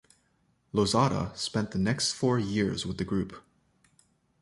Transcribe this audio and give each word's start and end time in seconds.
Lozada 0.73 1.37
spent 1.37 1.69
the 1.69 1.77
next 1.77 2.13
four 2.13 2.39
years 2.39 2.87
with 2.87 2.97
the 2.97 3.05
group. 3.05 3.37